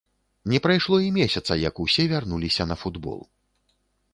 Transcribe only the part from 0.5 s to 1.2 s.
Не прайшло і